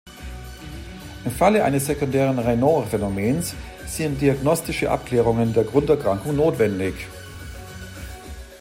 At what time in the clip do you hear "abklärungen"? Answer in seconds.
4.89-5.53